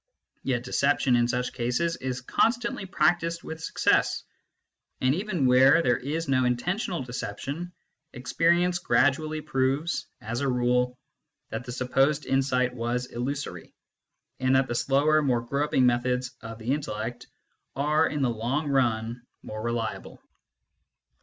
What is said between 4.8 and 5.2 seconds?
and